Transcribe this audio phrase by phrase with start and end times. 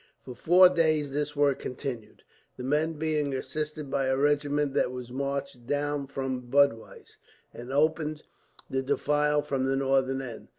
[0.25, 2.23] For four days this work continued,
[2.57, 7.17] the men being assisted by a regiment that was marched down from Budweis,
[7.53, 8.23] and opened
[8.67, 10.47] the defile from the northern end.